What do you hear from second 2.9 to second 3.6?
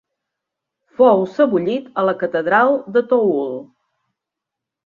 de Toul.